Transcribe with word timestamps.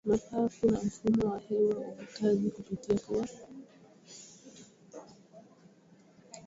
Mapafu 0.07 0.65
na 0.67 0.81
mfumo 0.81 1.29
wa 1.33 1.39
hewa 1.39 1.85
Uvutaji 1.87 2.51
kupitia 2.51 2.95
pua 2.95 3.25